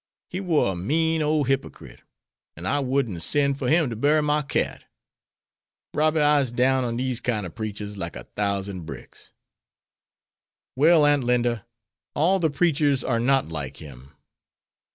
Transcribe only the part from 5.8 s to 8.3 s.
Robby, I'se down on dese kine ob preachers like a